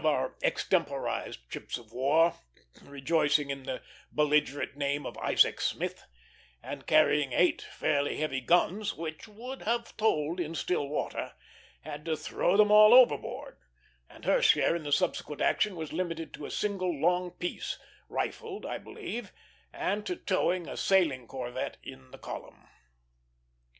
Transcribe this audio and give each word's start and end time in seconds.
One 0.01 0.13
of 0.13 0.17
our 0.19 0.35
extemporized 0.41 1.41
ships 1.47 1.77
of 1.77 1.91
war, 1.93 2.33
rejoicing 2.81 3.51
in 3.51 3.65
the 3.65 3.83
belligerent 4.11 4.75
name 4.75 5.05
of 5.05 5.15
Isaac 5.19 5.61
Smith, 5.61 6.05
and 6.63 6.87
carrying 6.87 7.33
eight 7.33 7.61
fairly 7.61 8.17
heavy 8.17 8.41
guns, 8.41 8.95
which 8.95 9.27
would 9.27 9.61
have 9.61 9.95
told 9.97 10.39
in 10.39 10.55
still 10.55 10.87
water, 10.89 11.33
had 11.81 12.03
to 12.05 12.17
throw 12.17 12.57
them 12.57 12.71
all 12.71 12.95
overboard; 12.95 13.59
and 14.09 14.25
her 14.25 14.41
share 14.41 14.75
in 14.75 14.81
the 14.81 14.91
subsequent 14.91 15.39
action 15.39 15.75
was 15.75 15.93
limited 15.93 16.33
to 16.33 16.47
a 16.47 16.49
single 16.49 16.91
long 16.99 17.29
piece, 17.29 17.77
rifled 18.09 18.65
I 18.65 18.79
believe, 18.79 19.31
and 19.71 20.03
to 20.07 20.15
towing 20.15 20.67
a 20.67 20.77
sailing 20.77 21.27
corvette 21.27 21.77
in 21.83 22.09
the 22.09 22.17
column. 22.17 22.67